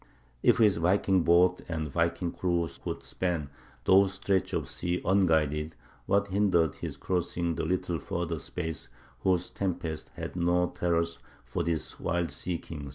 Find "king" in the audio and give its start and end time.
12.57-12.89